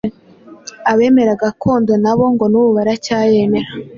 Abemera 0.91 1.33
gakondo 1.41 1.93
nabo 2.03 2.23
ngo 2.33 2.45
n’ubu 2.49 2.69
baracyayemera 2.77 3.69